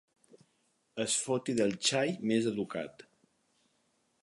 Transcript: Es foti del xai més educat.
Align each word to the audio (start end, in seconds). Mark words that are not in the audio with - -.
Es 1.03 1.17
foti 1.25 1.55
del 1.59 1.77
xai 1.89 2.17
més 2.31 2.51
educat. 2.55 3.07